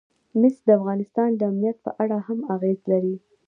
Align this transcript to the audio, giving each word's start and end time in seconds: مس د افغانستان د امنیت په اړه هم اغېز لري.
مس 0.39 0.55
د 0.65 0.67
افغانستان 0.79 1.29
د 1.35 1.41
امنیت 1.51 1.77
په 1.85 1.91
اړه 2.03 2.17
هم 2.27 2.39
اغېز 2.55 2.79
لري. 2.91 3.15